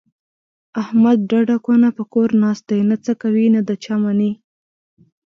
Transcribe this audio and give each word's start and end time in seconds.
احمد 0.81 1.17
ډډه 1.29 1.55
کونه 1.65 1.87
په 1.97 2.03
کور 2.13 2.29
ناست 2.41 2.63
دی، 2.69 2.79
نه 2.89 2.95
څه 3.03 3.11
کوي 3.21 3.47
نه 3.55 3.61
د 3.67 3.71
چا 3.83 3.95
مني. 4.03 4.31